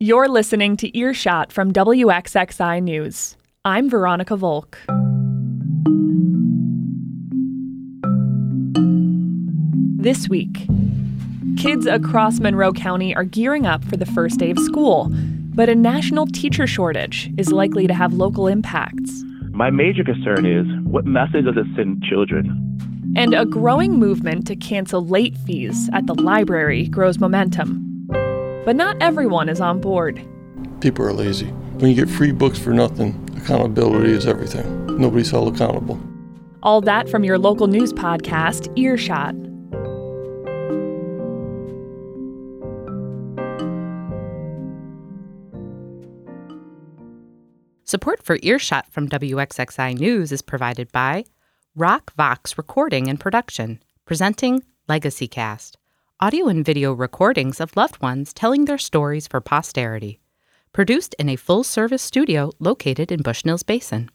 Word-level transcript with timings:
You're 0.00 0.28
listening 0.28 0.76
to 0.76 0.96
Earshot 0.96 1.50
from 1.50 1.72
WXXI 1.72 2.80
News. 2.84 3.36
I'm 3.64 3.90
Veronica 3.90 4.36
Volk. 4.36 4.78
This 10.00 10.28
week, 10.28 10.68
kids 11.56 11.86
across 11.86 12.38
Monroe 12.38 12.72
County 12.72 13.12
are 13.16 13.24
gearing 13.24 13.66
up 13.66 13.82
for 13.86 13.96
the 13.96 14.06
first 14.06 14.38
day 14.38 14.52
of 14.52 14.58
school, 14.60 15.08
but 15.56 15.68
a 15.68 15.74
national 15.74 16.28
teacher 16.28 16.68
shortage 16.68 17.32
is 17.36 17.50
likely 17.50 17.88
to 17.88 17.94
have 17.94 18.12
local 18.12 18.46
impacts. 18.46 19.24
My 19.50 19.70
major 19.70 20.04
concern 20.04 20.46
is 20.46 20.64
what 20.84 21.06
message 21.06 21.44
does 21.44 21.56
it 21.56 21.66
send 21.74 22.04
children? 22.04 23.12
And 23.16 23.34
a 23.34 23.44
growing 23.44 23.98
movement 23.98 24.46
to 24.46 24.54
cancel 24.54 25.04
late 25.04 25.36
fees 25.38 25.90
at 25.92 26.06
the 26.06 26.14
library 26.14 26.86
grows 26.86 27.18
momentum. 27.18 27.87
But 28.68 28.76
not 28.76 29.00
everyone 29.00 29.48
is 29.48 29.62
on 29.62 29.80
board. 29.80 30.22
People 30.82 31.06
are 31.06 31.12
lazy. 31.14 31.46
When 31.46 31.88
you 31.88 31.96
get 31.96 32.10
free 32.10 32.32
books 32.32 32.58
for 32.58 32.74
nothing, 32.74 33.14
accountability 33.34 34.12
is 34.12 34.26
everything. 34.26 34.98
Nobody's 34.98 35.30
held 35.30 35.54
accountable. 35.54 35.98
All 36.62 36.82
that 36.82 37.08
from 37.08 37.24
your 37.24 37.38
local 37.38 37.66
news 37.66 37.94
podcast, 37.94 38.70
Earshot. 38.78 39.34
Support 47.84 48.22
for 48.22 48.38
Earshot 48.42 48.92
from 48.92 49.08
WXXI 49.08 49.98
News 49.98 50.30
is 50.30 50.42
provided 50.42 50.92
by 50.92 51.24
RocVox 51.74 52.58
Recording 52.58 53.08
and 53.08 53.18
Production, 53.18 53.82
presenting 54.04 54.62
Legacy 54.86 55.26
Cast 55.26 55.77
audio 56.20 56.48
and 56.48 56.64
video 56.64 56.92
recordings 56.92 57.60
of 57.60 57.76
loved 57.76 58.02
ones 58.02 58.32
telling 58.32 58.64
their 58.64 58.76
stories 58.76 59.28
for 59.28 59.40
posterity. 59.40 60.18
Produced 60.72 61.14
in 61.16 61.28
a 61.28 61.36
full 61.36 61.62
service 61.62 62.02
studio 62.02 62.50
located 62.58 63.12
in 63.12 63.22
Bushnell's 63.22 63.62
Basin. 63.62 64.10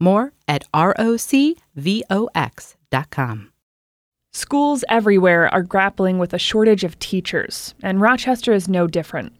More 0.00 0.32
at 0.48 0.64
rocvox.com. 0.74 1.52
Schools 4.32 4.84
everywhere 4.88 5.48
are 5.54 5.62
grappling 5.62 6.18
with 6.18 6.34
a 6.34 6.38
shortage 6.40 6.82
of 6.82 6.98
teachers, 6.98 7.76
and 7.84 8.00
Rochester 8.00 8.52
is 8.52 8.68
no 8.68 8.88
different. 8.88 9.32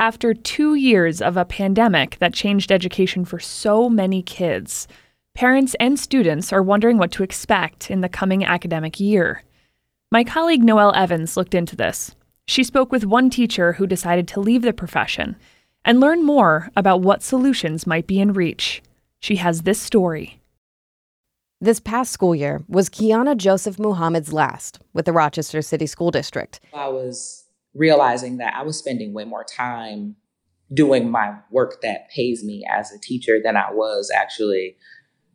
After 0.00 0.32
two 0.32 0.74
years 0.74 1.20
of 1.20 1.36
a 1.36 1.44
pandemic 1.44 2.16
that 2.20 2.32
changed 2.32 2.72
education 2.72 3.26
for 3.26 3.38
so 3.38 3.90
many 3.90 4.22
kids, 4.22 4.88
parents 5.34 5.76
and 5.78 6.00
students 6.00 6.54
are 6.54 6.62
wondering 6.62 6.96
what 6.96 7.12
to 7.12 7.22
expect 7.22 7.90
in 7.90 8.00
the 8.00 8.08
coming 8.08 8.46
academic 8.46 8.98
year. 8.98 9.42
My 10.14 10.22
colleague 10.22 10.62
Noelle 10.62 10.94
Evans 10.94 11.36
looked 11.36 11.56
into 11.56 11.74
this. 11.74 12.14
She 12.46 12.62
spoke 12.62 12.92
with 12.92 13.04
one 13.04 13.30
teacher 13.30 13.72
who 13.72 13.84
decided 13.88 14.28
to 14.28 14.40
leave 14.40 14.62
the 14.62 14.72
profession 14.72 15.34
and 15.84 15.98
learn 15.98 16.24
more 16.24 16.70
about 16.76 17.00
what 17.00 17.20
solutions 17.20 17.84
might 17.84 18.06
be 18.06 18.20
in 18.20 18.32
reach. 18.32 18.80
She 19.18 19.34
has 19.34 19.62
this 19.62 19.80
story. 19.80 20.40
This 21.60 21.80
past 21.80 22.12
school 22.12 22.32
year 22.32 22.62
was 22.68 22.88
Kiana 22.88 23.36
Joseph 23.36 23.76
Muhammad's 23.76 24.32
last 24.32 24.78
with 24.92 25.04
the 25.04 25.12
Rochester 25.12 25.60
City 25.60 25.86
School 25.88 26.12
District. 26.12 26.60
I 26.72 26.86
was 26.90 27.46
realizing 27.74 28.36
that 28.36 28.54
I 28.54 28.62
was 28.62 28.78
spending 28.78 29.14
way 29.14 29.24
more 29.24 29.42
time 29.42 30.14
doing 30.72 31.10
my 31.10 31.38
work 31.50 31.82
that 31.82 32.08
pays 32.08 32.44
me 32.44 32.64
as 32.72 32.92
a 32.92 33.00
teacher 33.00 33.40
than 33.42 33.56
I 33.56 33.72
was 33.72 34.12
actually 34.14 34.76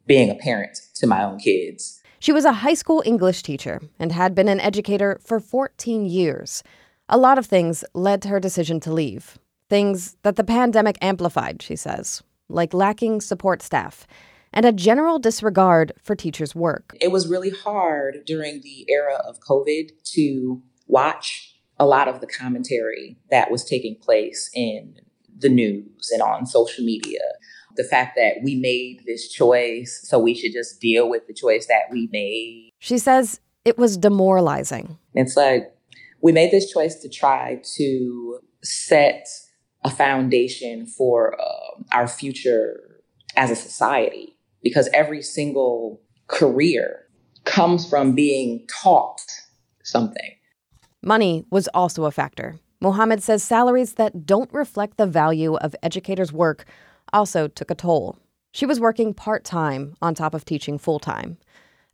being 0.08 0.30
a 0.30 0.36
parent 0.36 0.80
to 0.96 1.06
my 1.06 1.22
own 1.22 1.38
kids. 1.38 2.00
She 2.22 2.34
was 2.34 2.44
a 2.44 2.52
high 2.52 2.74
school 2.74 3.02
English 3.06 3.44
teacher 3.44 3.82
and 3.98 4.12
had 4.12 4.36
been 4.36 4.50
an 4.50 4.60
educator 4.60 5.18
for 5.24 5.40
14 5.40 6.06
years. 6.06 6.64
A 7.08 7.18
lot 7.18 7.38
of 7.38 7.46
things 7.46 7.86
led 7.94 8.22
to 8.24 8.28
her 8.28 8.42
decision 8.42 8.82
to 8.82 8.94
leave. 8.94 9.40
Things 9.70 10.18
that 10.24 10.36
the 10.36 10.44
pandemic 10.44 10.98
amplified, 11.02 11.62
she 11.62 11.78
says, 11.78 12.22
like 12.50 12.74
lacking 12.74 13.22
support 13.22 13.62
staff 13.62 14.06
and 14.52 14.66
a 14.66 14.74
general 14.74 15.18
disregard 15.18 15.94
for 16.04 16.14
teachers' 16.14 16.54
work. 16.54 16.98
It 17.00 17.12
was 17.12 17.30
really 17.30 17.52
hard 17.52 18.24
during 18.26 18.62
the 18.62 18.86
era 18.90 19.22
of 19.26 19.40
COVID 19.40 19.92
to 20.16 20.62
watch 20.88 21.56
a 21.80 21.86
lot 21.86 22.10
of 22.10 22.20
the 22.20 22.28
commentary 22.28 23.18
that 23.32 23.50
was 23.50 23.64
taking 23.64 23.96
place 23.96 24.50
in 24.54 24.96
the 25.38 25.50
news 25.50 26.10
and 26.12 26.22
on 26.22 26.46
social 26.46 26.84
media 26.84 27.22
the 27.80 27.86
fact 27.86 28.18
that 28.18 28.44
we 28.44 28.56
made 28.56 29.04
this 29.06 29.32
choice, 29.32 30.02
so 30.04 30.20
we 30.20 30.36
should 30.36 30.52
just 30.52 30.82
deal 30.82 31.10
with 31.10 31.26
the 31.28 31.34
choice 31.34 31.68
that 31.68 31.84
we 31.90 32.10
made. 32.12 32.72
She 32.80 32.98
says 32.98 33.40
it 33.64 33.78
was 33.78 33.96
demoralizing. 33.96 34.98
It's 35.14 35.38
like 35.38 35.74
we 36.22 36.34
made 36.34 36.52
this 36.52 36.70
choice 36.70 36.96
to 36.96 37.08
try 37.08 37.62
to 37.78 38.40
set 38.62 39.30
a 39.86 39.90
foundation 39.90 40.88
for 40.88 41.40
uh, 41.40 41.82
our 41.94 42.06
future 42.06 43.02
as 43.38 43.50
a 43.50 43.56
society 43.56 44.36
because 44.62 44.90
every 44.94 45.22
single 45.22 46.02
career 46.28 47.06
comes 47.46 47.90
from 47.90 48.14
being 48.14 48.68
taught 48.68 49.22
something. 49.86 50.32
Money 51.02 51.46
was 51.50 51.70
also 51.70 52.04
a 52.04 52.12
factor. 52.12 52.60
Mohammed 52.82 53.24
says 53.24 53.42
salaries 53.42 53.94
that 53.94 54.26
don't 54.26 54.52
reflect 54.54 54.98
the 54.98 55.08
value 55.08 55.56
of 55.56 55.78
educators' 55.82 56.34
work 56.34 56.66
also 57.14 57.48
took 57.48 57.72
a 57.72 57.76
toll. 57.76 58.18
She 58.52 58.66
was 58.66 58.80
working 58.80 59.14
part 59.14 59.44
time 59.44 59.96
on 60.02 60.16
top 60.16 60.34
of 60.34 60.46
teaching 60.46 60.78
full 60.78 61.00
time. 61.00 61.38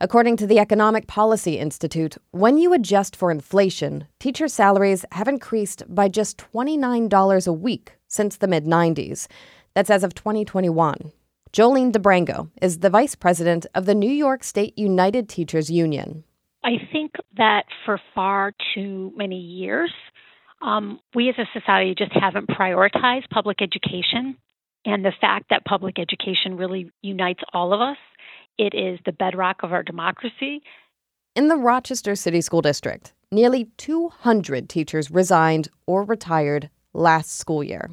According 0.01 0.37
to 0.37 0.47
the 0.47 0.59
Economic 0.59 1.07
Policy 1.07 1.57
Institute, 1.57 2.17
when 2.31 2.57
you 2.57 2.73
adjust 2.73 3.15
for 3.15 3.31
inflation, 3.31 4.07
teacher 4.19 4.47
salaries 4.47 5.05
have 5.13 5.27
increased 5.27 5.83
by 5.87 6.09
just 6.09 6.37
$29 6.37 7.47
a 7.47 7.53
week 7.53 7.93
since 8.07 8.37
the 8.37 8.47
mid 8.47 8.65
90s. 8.65 9.27
That's 9.73 9.89
as 9.89 10.03
of 10.03 10.13
2021. 10.13 11.11
Jolene 11.53 11.93
DiBrango 11.93 12.49
is 12.61 12.79
the 12.79 12.89
vice 12.89 13.15
president 13.15 13.65
of 13.73 13.85
the 13.85 13.95
New 13.95 14.11
York 14.11 14.43
State 14.43 14.77
United 14.77 15.29
Teachers 15.29 15.69
Union. 15.69 16.25
I 16.65 16.73
think 16.91 17.13
that 17.37 17.63
for 17.85 17.99
far 18.13 18.53
too 18.73 19.13
many 19.15 19.37
years, 19.37 19.93
um, 20.61 20.99
we 21.13 21.29
as 21.29 21.35
a 21.37 21.45
society 21.57 21.95
just 21.97 22.11
haven't 22.11 22.49
prioritized 22.49 23.29
public 23.29 23.61
education 23.61 24.35
and 24.85 25.03
the 25.03 25.13
fact 25.19 25.45
that 25.49 25.65
public 25.65 25.99
education 25.99 26.57
really 26.57 26.91
unites 27.01 27.41
all 27.53 27.73
of 27.73 27.81
us. 27.81 27.97
It 28.57 28.73
is 28.73 28.99
the 29.05 29.11
bedrock 29.11 29.63
of 29.63 29.73
our 29.73 29.83
democracy. 29.83 30.61
In 31.35 31.49
the 31.49 31.57
Rochester 31.57 32.15
City 32.15 32.39
School 32.39 32.61
District, 32.61 33.11
nearly 33.31 33.65
200 33.77 34.69
teachers 34.69 35.11
resigned 35.11 35.67
or 35.85 36.03
retired 36.03 36.69
last 36.93 37.37
school 37.37 37.63
year. 37.63 37.91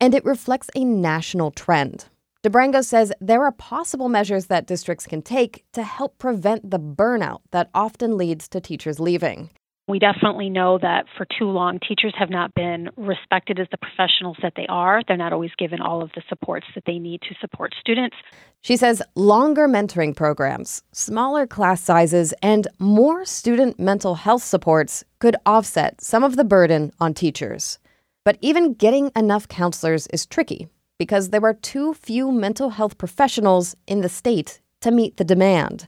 And 0.00 0.14
it 0.14 0.24
reflects 0.24 0.70
a 0.76 0.84
national 0.84 1.50
trend. 1.50 2.06
DiBrango 2.44 2.84
says 2.84 3.12
there 3.20 3.42
are 3.42 3.52
possible 3.52 4.08
measures 4.10 4.46
that 4.46 4.66
districts 4.66 5.06
can 5.06 5.22
take 5.22 5.64
to 5.72 5.82
help 5.82 6.18
prevent 6.18 6.70
the 6.70 6.78
burnout 6.78 7.40
that 7.52 7.70
often 7.74 8.18
leads 8.18 8.48
to 8.48 8.60
teachers 8.60 9.00
leaving. 9.00 9.50
We 9.86 9.98
definitely 9.98 10.48
know 10.48 10.78
that 10.78 11.04
for 11.14 11.26
too 11.38 11.50
long, 11.50 11.78
teachers 11.78 12.14
have 12.18 12.30
not 12.30 12.54
been 12.54 12.88
respected 12.96 13.60
as 13.60 13.66
the 13.70 13.76
professionals 13.76 14.38
that 14.42 14.54
they 14.56 14.66
are. 14.66 15.02
They're 15.06 15.18
not 15.18 15.34
always 15.34 15.50
given 15.58 15.82
all 15.82 16.02
of 16.02 16.10
the 16.14 16.22
supports 16.26 16.66
that 16.74 16.84
they 16.86 16.98
need 16.98 17.20
to 17.22 17.34
support 17.38 17.74
students. 17.78 18.16
She 18.62 18.78
says 18.78 19.02
longer 19.14 19.68
mentoring 19.68 20.16
programs, 20.16 20.82
smaller 20.92 21.46
class 21.46 21.82
sizes, 21.82 22.32
and 22.42 22.66
more 22.78 23.26
student 23.26 23.78
mental 23.78 24.14
health 24.14 24.42
supports 24.42 25.04
could 25.18 25.36
offset 25.44 26.00
some 26.00 26.24
of 26.24 26.36
the 26.36 26.44
burden 26.44 26.90
on 26.98 27.12
teachers. 27.12 27.78
But 28.24 28.38
even 28.40 28.72
getting 28.72 29.12
enough 29.14 29.48
counselors 29.48 30.06
is 30.06 30.24
tricky 30.24 30.66
because 30.98 31.28
there 31.28 31.44
are 31.44 31.52
too 31.52 31.92
few 31.92 32.32
mental 32.32 32.70
health 32.70 32.96
professionals 32.96 33.76
in 33.86 34.00
the 34.00 34.08
state 34.08 34.62
to 34.80 34.90
meet 34.90 35.18
the 35.18 35.24
demand. 35.24 35.86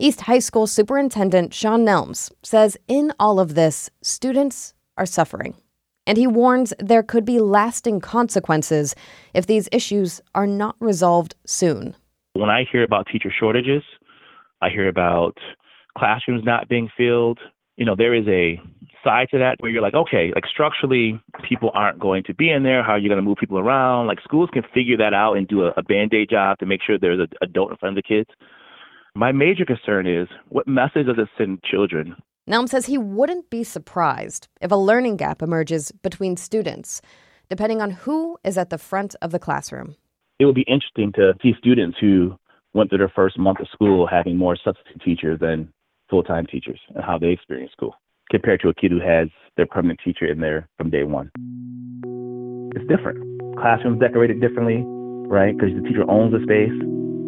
East 0.00 0.22
High 0.22 0.38
School 0.38 0.66
Superintendent 0.66 1.52
Shaun 1.52 1.84
Nelms 1.84 2.32
says 2.42 2.78
in 2.88 3.12
all 3.20 3.38
of 3.38 3.54
this, 3.54 3.90
students 4.02 4.72
are 4.96 5.04
suffering. 5.04 5.54
And 6.06 6.16
he 6.16 6.26
warns 6.26 6.72
there 6.78 7.02
could 7.02 7.26
be 7.26 7.38
lasting 7.38 8.00
consequences 8.00 8.94
if 9.34 9.46
these 9.46 9.68
issues 9.70 10.22
are 10.34 10.46
not 10.46 10.74
resolved 10.80 11.34
soon. 11.44 11.94
When 12.32 12.48
I 12.48 12.64
hear 12.72 12.82
about 12.82 13.08
teacher 13.12 13.30
shortages, 13.30 13.82
I 14.62 14.70
hear 14.70 14.88
about 14.88 15.36
classrooms 15.98 16.44
not 16.44 16.66
being 16.66 16.88
filled. 16.96 17.38
You 17.76 17.84
know, 17.84 17.94
there 17.94 18.14
is 18.14 18.26
a 18.26 18.58
side 19.04 19.28
to 19.32 19.38
that 19.38 19.56
where 19.58 19.70
you're 19.70 19.82
like, 19.82 19.94
okay, 19.94 20.32
like 20.34 20.46
structurally, 20.46 21.20
people 21.46 21.72
aren't 21.74 21.98
going 21.98 22.22
to 22.24 22.32
be 22.34 22.50
in 22.50 22.62
there. 22.62 22.82
How 22.82 22.92
are 22.92 22.98
you 22.98 23.10
going 23.10 23.20
to 23.20 23.22
move 23.22 23.36
people 23.38 23.58
around? 23.58 24.06
Like 24.06 24.22
schools 24.22 24.48
can 24.50 24.62
figure 24.72 24.96
that 24.96 25.12
out 25.12 25.34
and 25.34 25.46
do 25.46 25.64
a, 25.64 25.74
a 25.76 25.82
band 25.82 26.14
aid 26.14 26.30
job 26.30 26.58
to 26.60 26.66
make 26.66 26.80
sure 26.82 26.98
there's 26.98 27.20
an 27.20 27.28
adult 27.42 27.70
in 27.72 27.76
front 27.76 27.98
of 27.98 28.02
the 28.02 28.08
kids. 28.08 28.30
My 29.14 29.32
major 29.32 29.64
concern 29.64 30.06
is 30.06 30.28
what 30.48 30.68
message 30.68 31.06
does 31.06 31.18
it 31.18 31.28
send 31.36 31.62
children? 31.64 32.14
Nelm 32.48 32.68
says 32.68 32.86
he 32.86 32.98
wouldn't 32.98 33.50
be 33.50 33.64
surprised 33.64 34.48
if 34.60 34.70
a 34.70 34.76
learning 34.76 35.16
gap 35.16 35.42
emerges 35.42 35.92
between 35.92 36.36
students, 36.36 37.02
depending 37.48 37.82
on 37.82 37.90
who 37.90 38.38
is 38.44 38.56
at 38.56 38.70
the 38.70 38.78
front 38.78 39.16
of 39.20 39.32
the 39.32 39.38
classroom. 39.38 39.96
It 40.38 40.46
would 40.46 40.54
be 40.54 40.64
interesting 40.68 41.12
to 41.16 41.34
see 41.42 41.52
students 41.58 41.98
who 42.00 42.36
went 42.72 42.90
through 42.90 42.98
their 42.98 43.12
first 43.14 43.38
month 43.38 43.60
of 43.60 43.66
school 43.72 44.06
having 44.06 44.36
more 44.36 44.56
substitute 44.56 45.02
teachers 45.04 45.40
than 45.40 45.72
full 46.08 46.22
time 46.22 46.46
teachers 46.46 46.80
and 46.94 47.04
how 47.04 47.18
they 47.18 47.28
experience 47.28 47.72
school 47.72 47.94
compared 48.30 48.60
to 48.60 48.68
a 48.68 48.74
kid 48.74 48.92
who 48.92 49.00
has 49.00 49.28
their 49.56 49.66
permanent 49.66 49.98
teacher 50.04 50.24
in 50.24 50.40
there 50.40 50.68
from 50.78 50.88
day 50.88 51.02
one. 51.02 51.30
it's 52.76 52.86
different. 52.86 53.18
Classrooms 53.58 54.00
decorated 54.00 54.40
differently, 54.40 54.82
right? 55.28 55.56
Because 55.56 55.74
the 55.74 55.82
teacher 55.82 56.08
owns 56.08 56.32
the 56.32 56.40
space, 56.44 56.72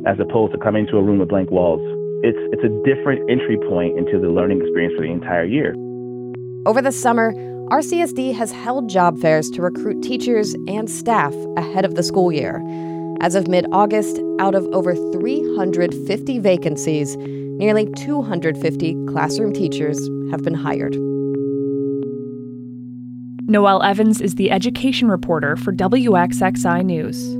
as 0.06 0.18
opposed 0.20 0.52
to 0.52 0.58
coming 0.58 0.86
to 0.88 0.96
a 0.96 1.02
room 1.02 1.18
with 1.18 1.28
blank 1.28 1.50
walls. 1.50 1.80
It's 2.22 2.38
it's 2.52 2.64
a 2.64 2.72
different 2.84 3.28
entry 3.30 3.58
point 3.68 3.98
into 3.98 4.20
the 4.20 4.28
learning 4.28 4.60
experience 4.60 4.94
for 4.96 5.02
the 5.02 5.12
entire 5.12 5.44
year. 5.44 5.74
Over 6.66 6.80
the 6.80 6.92
summer, 6.92 7.32
RCSD 7.70 8.34
has 8.34 8.52
held 8.52 8.88
job 8.88 9.18
fairs 9.18 9.48
to 9.50 9.62
recruit 9.62 10.02
teachers 10.02 10.54
and 10.68 10.90
staff 10.90 11.34
ahead 11.56 11.84
of 11.84 11.94
the 11.94 12.02
school 12.02 12.30
year. 12.30 12.62
As 13.20 13.34
of 13.34 13.48
mid 13.48 13.66
August, 13.72 14.20
out 14.40 14.54
of 14.54 14.66
over 14.72 14.94
350 14.94 16.38
vacancies, 16.38 17.16
nearly 17.16 17.86
250 17.96 18.96
classroom 19.06 19.52
teachers 19.52 19.98
have 20.30 20.42
been 20.42 20.54
hired. 20.54 20.96
Noelle 23.48 23.82
Evans 23.82 24.20
is 24.20 24.36
the 24.36 24.50
education 24.50 25.08
reporter 25.08 25.56
for 25.56 25.72
WXXI 25.72 26.84
News. 26.84 27.36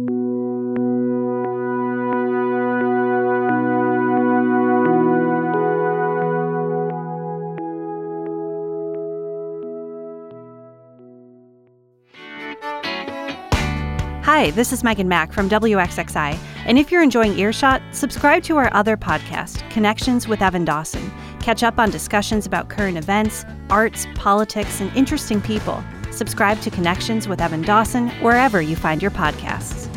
Hi, 14.43 14.51
this 14.51 14.73
is 14.73 14.83
Megan 14.83 15.07
Mack 15.07 15.33
from 15.33 15.49
WXXI. 15.49 16.37
And 16.67 16.77
if 16.77 16.91
you're 16.91 17.01
enjoying 17.01 17.39
Earshot, 17.39 17.81
subscribe 17.93 18.43
to 18.43 18.57
our 18.57 18.75
other 18.75 18.97
podcast, 18.97 19.71
Connections 19.71 20.27
with 20.27 20.43
Evan 20.43 20.65
Dawson. 20.65 21.13
Catch 21.39 21.63
up 21.63 21.79
on 21.79 21.91
discussions 21.91 22.45
about 22.45 22.69
current 22.69 22.99
events, 22.99 23.45
arts, 23.71 24.05
politics, 24.17 24.81
and 24.81 24.93
interesting 24.97 25.41
people. 25.41 25.81
Subscribe 26.11 26.61
to 26.63 26.71
Connections 26.71 27.29
with 27.29 27.41
Evan 27.41 27.63
Dawson 27.63 28.09
wherever 28.21 28.61
you 28.61 28.75
find 28.75 29.01
your 29.01 29.13
podcasts. 29.13 29.89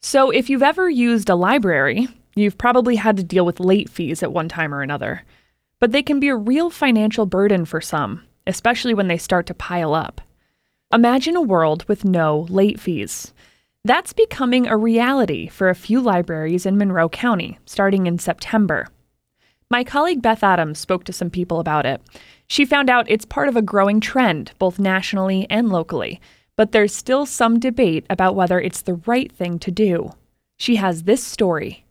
So, 0.00 0.30
if 0.30 0.48
you've 0.48 0.62
ever 0.62 0.88
used 0.88 1.28
a 1.28 1.34
library, 1.34 2.06
you've 2.36 2.56
probably 2.56 2.94
had 2.94 3.16
to 3.16 3.24
deal 3.24 3.44
with 3.44 3.58
late 3.58 3.90
fees 3.90 4.22
at 4.22 4.32
one 4.32 4.48
time 4.48 4.72
or 4.72 4.80
another. 4.80 5.24
But 5.80 5.90
they 5.90 6.04
can 6.04 6.20
be 6.20 6.28
a 6.28 6.36
real 6.36 6.70
financial 6.70 7.26
burden 7.26 7.64
for 7.64 7.80
some, 7.80 8.22
especially 8.46 8.94
when 8.94 9.08
they 9.08 9.18
start 9.18 9.46
to 9.46 9.54
pile 9.54 9.94
up. 9.94 10.20
Imagine 10.92 11.36
a 11.36 11.40
world 11.40 11.84
with 11.88 12.04
no 12.04 12.46
late 12.50 12.78
fees. 12.78 13.32
That's 13.84 14.12
becoming 14.12 14.66
a 14.66 14.76
reality 14.76 15.48
for 15.48 15.68
a 15.68 15.74
few 15.74 16.00
libraries 16.00 16.66
in 16.66 16.78
Monroe 16.78 17.08
County 17.08 17.58
starting 17.66 18.06
in 18.06 18.18
September. 18.18 18.88
My 19.70 19.84
colleague 19.84 20.20
Beth 20.20 20.44
Adams 20.44 20.78
spoke 20.78 21.04
to 21.04 21.12
some 21.12 21.30
people 21.30 21.58
about 21.58 21.86
it. 21.86 22.02
She 22.46 22.66
found 22.66 22.90
out 22.90 23.10
it's 23.10 23.24
part 23.24 23.48
of 23.48 23.56
a 23.56 23.62
growing 23.62 24.00
trend, 24.00 24.52
both 24.58 24.78
nationally 24.78 25.46
and 25.48 25.70
locally, 25.70 26.20
but 26.56 26.72
there's 26.72 26.94
still 26.94 27.24
some 27.24 27.58
debate 27.58 28.04
about 28.10 28.34
whether 28.34 28.60
it's 28.60 28.82
the 28.82 29.00
right 29.06 29.32
thing 29.32 29.58
to 29.60 29.70
do. 29.70 30.10
She 30.58 30.76
has 30.76 31.04
this 31.04 31.24
story. 31.24 31.81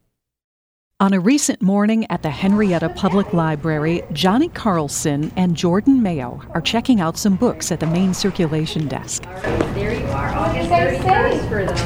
On 1.01 1.13
a 1.13 1.19
recent 1.19 1.63
morning 1.63 2.05
at 2.11 2.21
the 2.21 2.29
Henrietta 2.29 2.89
Public 2.89 3.33
Library, 3.33 4.03
Johnny 4.13 4.49
Carlson 4.49 5.31
and 5.35 5.57
Jordan 5.57 6.03
Mayo 6.03 6.39
are 6.51 6.61
checking 6.61 7.01
out 7.01 7.17
some 7.17 7.35
books 7.35 7.71
at 7.71 7.79
the 7.79 7.87
main 7.87 8.13
circulation 8.13 8.87
desk. 8.87 9.23
There 9.23 9.99
you 9.99 10.05
are, 10.05 10.29
August 10.29 10.69
31st 10.69 11.49
for 11.49 11.65
those. 11.65 11.81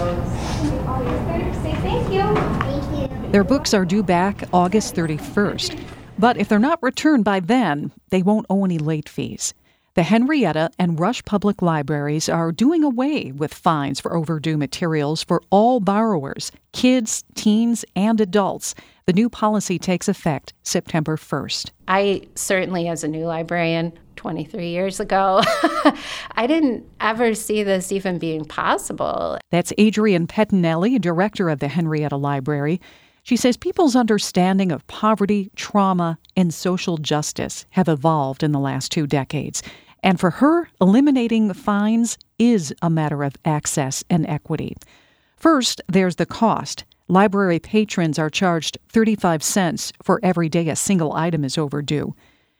August 0.85 1.61
31st, 1.63 1.81
thank 1.81 2.13
you. 2.13 2.23
Thank 2.59 3.11
you. 3.23 3.31
Their 3.31 3.45
books 3.45 3.73
are 3.73 3.85
due 3.85 4.03
back 4.03 4.49
August 4.51 4.95
31st, 4.95 5.79
but 6.19 6.35
if 6.35 6.49
they're 6.49 6.59
not 6.59 6.83
returned 6.83 7.23
by 7.23 7.39
then, 7.39 7.93
they 8.09 8.21
won't 8.21 8.47
owe 8.49 8.65
any 8.65 8.79
late 8.79 9.07
fees. 9.07 9.53
The 9.95 10.03
Henrietta 10.03 10.71
and 10.77 10.99
Rush 10.99 11.23
Public 11.23 11.61
Libraries 11.61 12.27
are 12.27 12.51
doing 12.51 12.83
away 12.83 13.31
with 13.31 13.53
fines 13.53 14.01
for 14.01 14.13
overdue 14.13 14.57
materials 14.57 15.23
for 15.23 15.41
all 15.51 15.79
borrowers, 15.79 16.51
kids, 16.73 17.23
teens, 17.33 17.85
and 17.95 18.19
adults. 18.19 18.75
The 19.05 19.13
new 19.13 19.29
policy 19.29 19.79
takes 19.79 20.09
effect 20.09 20.51
September 20.63 21.15
1st. 21.15 21.71
I 21.87 22.23
certainly, 22.35 22.89
as 22.89 23.05
a 23.05 23.07
new 23.07 23.23
librarian 23.25 23.93
23 24.17 24.67
years 24.67 24.99
ago, 24.99 25.41
I 26.31 26.45
didn't 26.45 26.85
ever 26.99 27.33
see 27.33 27.63
this 27.63 27.93
even 27.93 28.19
being 28.19 28.43
possible. 28.43 29.37
That's 29.49 29.71
Adrienne 29.79 30.27
Pettinelli, 30.27 30.99
director 30.99 31.47
of 31.47 31.59
the 31.59 31.69
Henrietta 31.69 32.17
Library. 32.17 32.81
She 33.23 33.37
says 33.37 33.55
people's 33.55 33.95
understanding 33.95 34.73
of 34.73 34.85
poverty, 34.87 35.51
trauma, 35.55 36.19
and 36.35 36.53
social 36.53 36.97
justice 36.97 37.65
have 37.69 37.87
evolved 37.87 38.43
in 38.43 38.51
the 38.51 38.59
last 38.59 38.91
two 38.91 39.07
decades. 39.07 39.63
And 40.05 40.19
for 40.19 40.29
her, 40.29 40.69
eliminating 40.79 41.51
fines 41.55 42.19
is 42.37 42.71
a 42.83 42.91
matter 42.91 43.23
of 43.23 43.35
access 43.43 44.03
and 44.07 44.23
equity. 44.27 44.77
First, 45.35 45.81
there's 45.87 46.17
the 46.17 46.27
cost. 46.27 46.85
Library 47.07 47.57
patrons 47.57 48.19
are 48.19 48.29
charged 48.29 48.77
35 48.89 49.41
cents 49.41 49.91
for 50.03 50.19
every 50.21 50.47
day 50.47 50.69
a 50.69 50.75
single 50.75 51.13
item 51.13 51.43
is 51.43 51.57
overdue. 51.57 52.15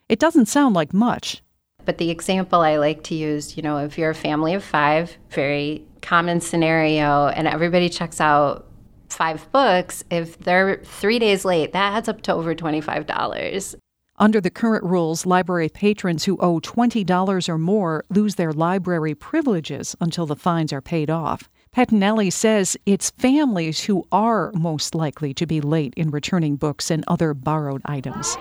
It 0.10 0.18
doesn't 0.18 0.48
sound 0.48 0.74
like 0.74 0.92
much. 0.92 1.44
But 1.86 2.00
the 2.00 2.10
example 2.10 2.62
I 2.62 2.78
like 2.78 3.04
to 3.04 3.16
use, 3.16 3.56
you 3.56 3.62
know, 3.62 3.78
if 3.78 3.96
you're 3.96 4.10
a 4.10 4.16
family 4.16 4.56
of 4.56 4.64
five, 4.64 5.16
very 5.30 5.86
common 6.02 6.42
scenario, 6.42 7.28
and 7.28 7.48
everybody 7.48 7.90
checks 7.90 8.20
out 8.20 8.66
five 9.10 9.52
books, 9.52 10.04
if 10.10 10.40
they're 10.40 10.78
three 10.84 11.20
days 11.20 11.46
late, 11.46 11.74
that 11.74 11.94
adds 11.94 12.10
up 12.10 12.24
to 12.24 12.34
over 12.34 12.56
$25. 12.56 13.76
Under 14.18 14.40
the 14.40 14.50
current 14.50 14.86
rules, 14.86 15.26
library 15.26 15.68
patrons 15.68 16.24
who 16.24 16.38
owe 16.38 16.62
$20 16.62 17.50
or 17.50 17.58
more 17.58 18.06
lose 18.10 18.36
their 18.36 18.54
library 18.54 19.14
privileges 19.14 19.94
until 20.00 20.26
the 20.26 20.38
fines 20.38 20.72
are 20.72 20.82
paid 20.82 21.10
off. 21.10 21.50
Pettinelli 21.76 22.32
says 22.32 22.78
it's 22.86 23.10
families 23.12 23.82
who 23.84 24.08
are 24.14 24.54
most 24.54 24.96
likely 24.96 25.34
to 25.34 25.46
be 25.46 25.60
late 25.60 25.94
in 25.98 26.12
returning 26.12 26.56
books 26.56 26.90
and 26.90 27.04
other 27.10 27.34
borrowed 27.34 27.82
items. 27.84 28.38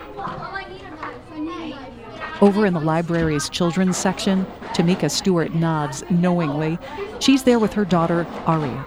Over 2.40 2.66
in 2.66 2.74
the 2.74 2.80
library's 2.80 3.48
children's 3.48 3.96
section, 3.96 4.46
Tamika 4.74 5.10
Stewart 5.10 5.54
nods 5.56 6.04
knowingly. 6.08 6.78
She's 7.18 7.42
there 7.42 7.58
with 7.58 7.72
her 7.72 7.84
daughter, 7.84 8.28
Aria. 8.46 8.84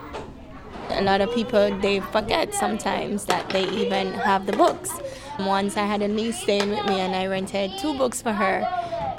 A 0.91 1.01
lot 1.01 1.19
of 1.19 1.33
people, 1.35 1.77
they 1.81 1.99
forget 1.99 2.53
sometimes 2.53 3.25
that 3.25 3.49
they 3.49 3.67
even 3.71 4.13
have 4.13 4.45
the 4.45 4.53
books. 4.53 4.89
Once 5.39 5.77
I 5.77 5.85
had 5.85 6.01
a 6.01 6.07
niece 6.07 6.39
staying 6.41 6.69
with 6.69 6.85
me 6.85 6.99
and 6.99 7.15
I 7.15 7.27
rented 7.27 7.71
two 7.77 7.97
books 7.97 8.21
for 8.21 8.31
her. 8.31 8.61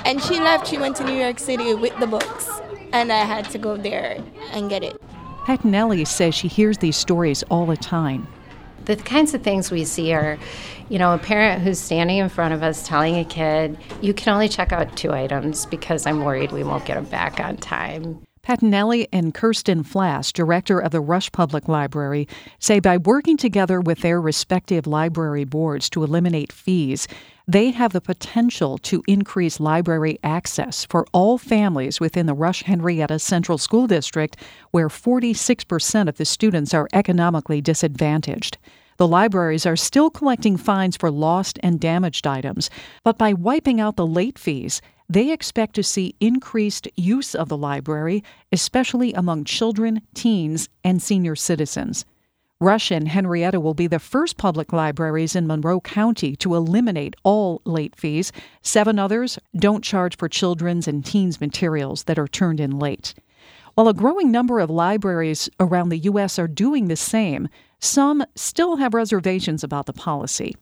And 0.05 0.21
she 0.23 0.41
left, 0.41 0.67
she 0.67 0.79
went 0.79 0.97
to 0.97 1.05
New 1.05 1.15
York 1.15 1.39
City 1.39 1.75
with 1.75 1.99
the 2.01 2.07
books. 2.07 2.49
And 2.93 3.13
I 3.13 3.25
had 3.25 3.49
to 3.51 3.59
go 3.59 3.77
there 3.77 4.23
and 4.53 4.69
get 4.69 4.83
it. 4.83 5.01
Pettinelli 5.45 6.07
says 6.07 6.35
she 6.35 6.49
hears 6.49 6.79
these 6.79 6.97
stories 6.97 7.43
all 7.45 7.67
the 7.67 7.77
time. 7.77 8.27
The 8.85 8.97
kinds 8.97 9.35
of 9.35 9.43
things 9.43 9.71
we 9.71 9.85
see 9.85 10.13
are, 10.13 10.39
you 10.89 10.99
know, 10.99 11.15
a 11.15 11.19
parent 11.19 11.63
who's 11.63 11.79
standing 11.79 12.19
in 12.19 12.29
front 12.29 12.55
of 12.55 12.63
us 12.63 12.87
telling 12.87 13.17
a 13.17 13.25
kid, 13.25 13.79
you 14.01 14.13
can 14.13 14.33
only 14.33 14.49
check 14.49 14.73
out 14.73 14.97
two 14.97 15.13
items 15.13 15.67
because 15.67 16.07
I'm 16.07 16.25
worried 16.25 16.53
we 16.53 16.65
won't 16.65 16.85
get 16.85 16.95
them 16.95 17.05
back 17.05 17.39
on 17.41 17.59
time. 17.59 18.23
Pettinelli 18.49 19.07
and 19.13 19.35
Kirsten 19.35 19.85
Flass, 19.85 20.33
director 20.33 20.79
of 20.79 20.91
the 20.91 21.03
Rush 21.03 21.31
Public 21.33 21.69
Library, 21.69 22.27
say 22.59 22.81
by 22.81 22.97
working 22.97 23.37
together 23.37 23.79
with 23.79 24.01
their 24.01 24.23
respective 24.23 24.87
library 24.87 25.45
boards 25.45 25.91
to 25.91 26.03
eliminate 26.03 26.51
fees, 26.51 27.07
they 27.47 27.71
have 27.73 27.93
the 27.93 28.01
potential 28.01 28.79
to 28.79 29.03
increase 29.07 29.61
library 29.61 30.19
access 30.25 30.87
for 30.87 31.07
all 31.13 31.37
families 31.37 32.01
within 32.01 32.25
the 32.25 32.33
Rush 32.33 32.63
Henrietta 32.63 33.19
Central 33.19 33.59
School 33.59 33.87
District, 33.87 34.35
where 34.71 34.89
46% 34.89 36.09
of 36.09 36.17
the 36.17 36.25
students 36.25 36.73
are 36.73 36.89
economically 36.95 37.61
disadvantaged. 37.61 38.57
The 38.99 39.07
libraries 39.07 39.65
are 39.65 39.77
still 39.77 40.11
collecting 40.11 40.57
fines 40.57 40.97
for 40.97 41.09
lost 41.09 41.57
and 41.63 41.79
damaged 41.79 42.27
items, 42.27 42.69
but 43.05 43.17
by 43.17 43.33
wiping 43.33 43.81
out 43.81 43.95
the 43.95 44.05
late 44.05 44.37
fees, 44.37 44.83
they 45.09 45.31
expect 45.31 45.77
to 45.77 45.85
see 45.85 46.17
increased 46.19 46.89
use 46.97 47.33
of 47.33 47.49
the 47.49 47.57
library, 47.57 48.25
especially 48.51 49.13
among 49.13 49.45
children, 49.45 50.03
teens, 50.15 50.69
and 50.83 51.01
senior 51.01 51.37
citizens. 51.37 52.05
Rush 52.61 52.91
and 52.91 53.07
Henrietta 53.07 53.61
will 53.61 53.73
be 53.73 53.87
the 53.87 54.01
first 54.01 54.37
public 54.37 54.73
libraries 54.73 55.37
in 55.37 55.47
Monroe 55.47 55.81
County 55.81 56.35
to 56.35 56.57
eliminate 56.57 57.15
all 57.23 57.63
late 57.65 57.95
fees. 57.95 58.33
Seven 58.63 58.99
others 58.99 59.39
don't 59.57 59.85
charge 59.85 60.17
for 60.17 60.29
children's 60.29 60.89
and 60.89 61.05
teens' 61.05 61.41
materials 61.41 62.03
that 62.05 62.19
are 62.19 62.27
turned 62.27 62.59
in 62.59 62.81
late. 62.81 63.15
While 63.79 63.87
a 63.87 63.95
growing 63.95 64.33
number 64.33 64.59
of 64.59 64.71
libraries 64.71 65.49
around 65.61 65.91
the 65.91 65.99
U.S. 65.99 66.37
are 66.37 66.49
doing 66.49 66.89
the 66.89 66.97
same, 66.97 67.47
some 67.79 68.25
still 68.35 68.75
have 68.75 68.93
reservations 68.93 69.63
about 69.63 69.87
the 69.87 69.93
policy. 69.93 70.57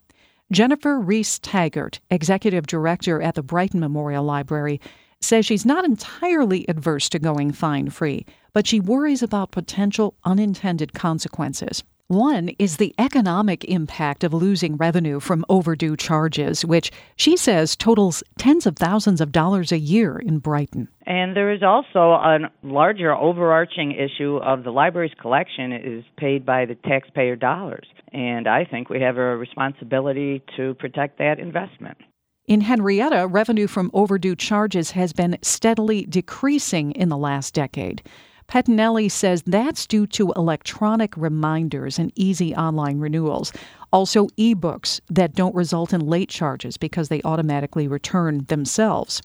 Jennifer 0.53 1.01
Ries-Taggart, 1.01 1.99
executive 2.11 2.67
director 2.67 3.23
at 3.23 3.35
the 3.35 3.43
Brighton 3.43 3.81
Memorial 3.81 4.23
Library, 4.23 4.83
says 5.23 5.47
she's 5.47 5.65
not 5.65 5.87
entirely 5.87 6.69
adverse 6.69 7.09
to 7.09 7.19
going 7.19 7.53
fine 7.53 7.89
free, 7.89 8.27
but 8.53 8.67
she 8.67 8.81
worries 8.81 9.23
about 9.23 9.51
potential 9.51 10.13
unintended 10.27 10.93
consequences. 10.93 11.83
One 12.09 12.51
is 12.61 12.77
the 12.77 12.95
economic 12.99 13.65
impact 13.65 14.23
of 14.23 14.33
losing 14.33 14.77
revenue 14.77 15.19
from 15.19 15.45
overdue 15.49 15.97
charges, 15.97 16.65
which 16.65 16.93
she 17.17 17.37
says 17.37 17.75
totals 17.75 18.23
tens 18.39 18.65
of 18.65 18.77
thousands 18.77 19.21
of 19.21 19.33
dollars 19.33 19.73
a 19.73 19.79
year 19.79 20.17
in 20.17 20.39
Brighton. 20.39 20.87
And 21.05 21.35
there 21.35 21.51
is 21.53 21.65
also 21.65 22.13
a 22.13 22.39
larger 22.63 23.13
overarching 23.13 23.91
issue 23.91 24.37
of 24.37 24.63
the 24.63 24.71
library's 24.71 25.15
collection 25.21 25.73
is 25.73 26.05
paid 26.17 26.47
by 26.47 26.65
the 26.65 26.77
taxpayer 26.77 27.35
dollars. 27.35 27.89
And 28.13 28.47
I 28.47 28.65
think 28.65 28.89
we 28.89 29.01
have 29.01 29.17
a 29.17 29.37
responsibility 29.37 30.45
to 30.57 30.75
protect 30.75 31.19
that 31.19 31.41
investment. 31.41 31.99
In 32.47 32.61
Henrietta, 32.61 33.27
revenue 33.27 33.67
from 33.67 33.91
overdue 33.93 34.37
charges 34.37 34.93
has 34.93 35.13
been 35.13 35.37
steadily 35.43 36.07
decreasing 36.07 36.93
in 36.93 37.09
the 37.09 37.17
last 37.17 37.53
decade. 37.53 38.09
Pettinelli 38.49 39.11
says 39.11 39.43
that's 39.47 39.87
due 39.87 40.07
to 40.09 40.33
electronic 40.37 41.17
reminders 41.17 41.99
and 41.99 42.13
easy 42.15 42.55
online 42.55 42.99
renewals. 42.99 43.53
Also, 43.93 44.29
ebooks 44.39 45.01
that 45.09 45.35
don't 45.35 45.55
result 45.55 45.93
in 45.93 46.01
late 46.01 46.29
charges 46.29 46.77
because 46.77 47.09
they 47.09 47.23
automatically 47.23 47.89
return 47.89 48.45
themselves. 48.49 49.23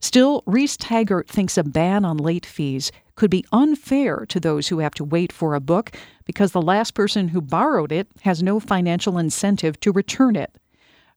Still, 0.00 0.42
Ries-Taggart 0.46 1.28
thinks 1.28 1.58
a 1.58 1.64
ban 1.64 2.04
on 2.04 2.16
late 2.16 2.46
fees 2.46 2.90
could 3.16 3.30
be 3.30 3.44
unfair 3.52 4.24
to 4.26 4.40
those 4.40 4.68
who 4.68 4.78
have 4.78 4.94
to 4.94 5.04
wait 5.04 5.32
for 5.32 5.54
a 5.54 5.60
book 5.60 5.90
because 6.24 6.52
the 6.52 6.62
last 6.62 6.94
person 6.94 7.28
who 7.28 7.40
borrowed 7.40 7.92
it 7.92 8.08
has 8.22 8.42
no 8.42 8.60
financial 8.60 9.18
incentive 9.18 9.78
to 9.80 9.92
return 9.92 10.36
it. 10.36 10.56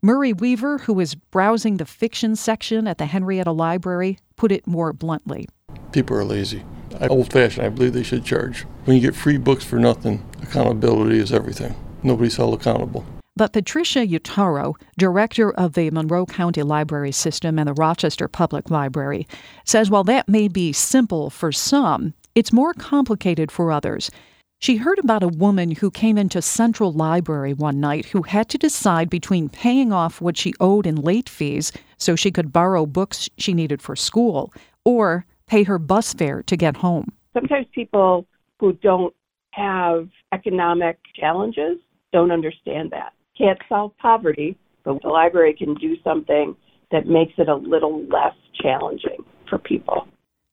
Murray 0.01 0.33
Weaver, 0.33 0.79
who 0.79 0.99
is 0.99 1.13
browsing 1.13 1.77
the 1.77 1.85
fiction 1.85 2.35
section 2.35 2.87
at 2.87 2.97
the 2.97 3.05
Henrietta 3.05 3.51
Library, 3.51 4.17
put 4.35 4.51
it 4.51 4.65
more 4.65 4.93
bluntly. 4.93 5.47
People 5.91 6.17
are 6.17 6.23
lazy. 6.23 6.63
Old 7.09 7.31
fashioned, 7.31 7.65
I 7.65 7.69
believe 7.69 7.93
they 7.93 8.03
should 8.03 8.25
charge. 8.25 8.61
When 8.85 8.95
you 8.95 9.01
get 9.01 9.15
free 9.15 9.37
books 9.37 9.63
for 9.63 9.77
nothing, 9.77 10.23
accountability 10.41 11.19
is 11.19 11.31
everything. 11.31 11.75
Nobody's 12.03 12.35
held 12.35 12.59
accountable. 12.59 13.05
But 13.35 13.53
Patricia 13.53 14.05
Uttaro, 14.05 14.75
director 14.97 15.51
of 15.51 15.73
the 15.73 15.89
Monroe 15.91 16.25
County 16.25 16.63
Library 16.63 17.11
System 17.11 17.57
and 17.57 17.67
the 17.67 17.73
Rochester 17.73 18.27
Public 18.27 18.69
Library, 18.69 19.27
says 19.65 19.89
while 19.89 20.03
that 20.03 20.27
may 20.27 20.47
be 20.47 20.73
simple 20.73 21.29
for 21.29 21.51
some, 21.51 22.13
it's 22.35 22.53
more 22.53 22.73
complicated 22.73 23.51
for 23.51 23.71
others. 23.71 24.11
She 24.59 24.75
heard 24.75 24.99
about 24.99 25.23
a 25.23 25.27
woman 25.27 25.71
who 25.71 25.89
came 25.89 26.19
into 26.19 26.39
Central 26.41 26.91
Library 26.91 27.53
one 27.53 27.79
night 27.79 28.05
who 28.07 28.21
had 28.21 28.47
to 28.49 28.59
decide 28.59 29.09
between 29.09 29.49
paying 29.49 29.91
off 29.91 30.21
what 30.21 30.37
she 30.37 30.53
owed 30.59 30.85
in 30.85 30.95
late 30.95 31.27
fees 31.27 31.71
so 31.97 32.15
she 32.15 32.29
could 32.31 32.53
borrow 32.53 32.85
books 32.85 33.27
she 33.37 33.55
needed 33.55 33.81
for 33.81 33.95
school 33.95 34.53
or 34.85 35.25
pay 35.51 35.63
her 35.63 35.77
bus 35.77 36.13
fare 36.13 36.41
to 36.43 36.55
get 36.55 36.77
home. 36.77 37.11
Sometimes 37.33 37.67
people 37.75 38.25
who 38.61 38.71
don't 38.71 39.13
have 39.51 40.07
economic 40.31 40.97
challenges 41.13 41.77
don't 42.13 42.31
understand 42.31 42.89
that. 42.91 43.11
Can't 43.37 43.59
solve 43.67 43.91
poverty, 43.97 44.57
but 44.85 45.01
the 45.01 45.09
library 45.09 45.53
can 45.53 45.73
do 45.75 45.97
something 46.05 46.55
that 46.91 47.05
makes 47.05 47.33
it 47.37 47.49
a 47.49 47.55
little 47.55 48.01
less 48.05 48.33
challenging 48.61 49.25
for 49.49 49.57
people. 49.57 50.07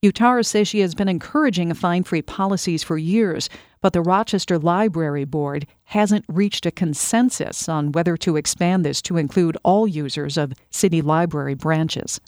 Uttaro 0.04 0.44
says 0.44 0.66
she 0.66 0.80
has 0.80 0.96
been 0.96 1.08
encouraging 1.08 1.72
fine 1.74 2.02
free 2.02 2.22
policies 2.22 2.82
for 2.82 2.98
years, 2.98 3.48
but 3.80 3.92
the 3.92 4.02
Rochester 4.02 4.58
Library 4.58 5.24
Board 5.24 5.68
hasn't 5.84 6.24
reached 6.28 6.66
a 6.66 6.72
consensus 6.72 7.68
on 7.68 7.92
whether 7.92 8.16
to 8.16 8.36
expand 8.36 8.84
this 8.84 9.00
to 9.02 9.16
include 9.16 9.56
all 9.62 9.86
users 9.86 10.36
of 10.36 10.54
city 10.70 11.02
library 11.02 11.54
branches. 11.54 12.20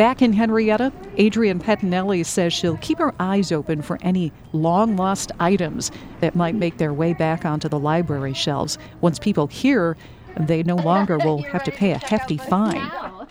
Back 0.00 0.22
in 0.22 0.32
Henrietta, 0.32 0.94
Adrienne 1.18 1.60
Pettinelli 1.60 2.24
says 2.24 2.54
she'll 2.54 2.78
keep 2.78 2.96
her 2.96 3.14
eyes 3.20 3.52
open 3.52 3.82
for 3.82 3.98
any 4.00 4.32
long 4.54 4.96
lost 4.96 5.30
items 5.38 5.90
that 6.20 6.34
might 6.34 6.54
make 6.54 6.78
their 6.78 6.94
way 6.94 7.12
back 7.12 7.44
onto 7.44 7.68
the 7.68 7.78
library 7.78 8.32
shelves 8.32 8.78
once 9.02 9.18
people 9.18 9.46
hear 9.48 9.98
they 10.38 10.62
no 10.62 10.76
longer 10.76 11.18
will 11.18 11.42
have 11.42 11.62
to 11.64 11.70
pay 11.70 11.90
a 11.90 11.98
hefty 11.98 12.38
fine. 12.38 12.90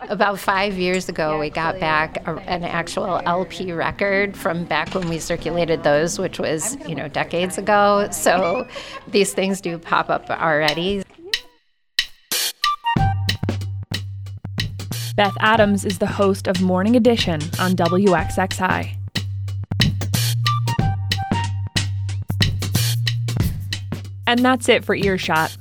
About 0.09 0.37
five 0.37 0.77
years 0.77 1.09
ago, 1.09 1.39
we 1.39 1.49
got 1.49 1.79
back 1.79 2.17
a, 2.27 2.35
an 2.41 2.63
actual 2.63 3.19
LP 3.25 3.71
record 3.71 4.37
from 4.37 4.63
back 4.65 4.93
when 4.93 5.09
we 5.09 5.17
circulated 5.17 5.81
those, 5.81 6.19
which 6.19 6.37
was, 6.37 6.77
you 6.87 6.93
know, 6.93 7.07
decades 7.07 7.57
ago. 7.57 8.07
So 8.11 8.67
these 9.07 9.33
things 9.33 9.59
do 9.59 9.79
pop 9.79 10.11
up 10.11 10.29
already. 10.29 11.03
Beth 15.19 15.35
Adams 15.41 15.83
is 15.83 15.97
the 15.97 16.07
host 16.07 16.47
of 16.47 16.61
Morning 16.61 16.95
Edition 16.95 17.41
on 17.59 17.73
WXXI. 17.73 18.95
And 24.25 24.39
that's 24.39 24.69
it 24.69 24.85
for 24.85 24.95
Earshot. 24.95 25.57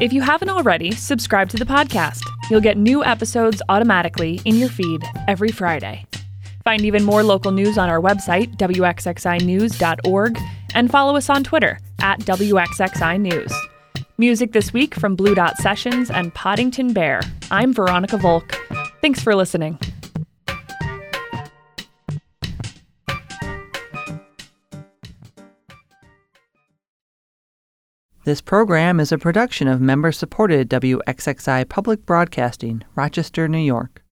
If 0.00 0.14
you 0.14 0.22
haven't 0.22 0.48
already, 0.48 0.92
subscribe 0.92 1.50
to 1.50 1.58
the 1.58 1.66
podcast. 1.66 2.22
You'll 2.48 2.62
get 2.62 2.78
new 2.78 3.04
episodes 3.04 3.60
automatically 3.68 4.40
in 4.46 4.56
your 4.56 4.70
feed 4.70 5.04
every 5.28 5.50
Friday. 5.50 6.06
Find 6.64 6.82
even 6.82 7.04
more 7.04 7.22
local 7.22 7.52
news 7.52 7.76
on 7.76 7.90
our 7.90 8.00
website, 8.00 8.56
wxxinews.org, 8.56 10.38
and 10.74 10.90
follow 10.90 11.16
us 11.16 11.28
on 11.28 11.44
Twitter 11.44 11.78
at 12.00 12.18
WXXI 12.20 13.20
News. 13.20 13.52
Music 14.16 14.52
this 14.52 14.72
week 14.72 14.94
from 14.94 15.16
Blue 15.16 15.34
Dot 15.34 15.58
Sessions 15.58 16.10
and 16.10 16.32
Poddington 16.32 16.94
Bear. 16.94 17.20
I'm 17.50 17.74
Veronica 17.74 18.16
Volk. 18.16 18.61
Thanks 19.02 19.20
for 19.20 19.34
listening. 19.34 19.80
This 28.24 28.40
program 28.40 29.00
is 29.00 29.10
a 29.10 29.18
production 29.18 29.66
of 29.66 29.80
member 29.80 30.12
supported 30.12 30.70
WXXI 30.70 31.68
Public 31.68 32.06
Broadcasting, 32.06 32.84
Rochester, 32.94 33.48
New 33.48 33.58
York. 33.58 34.04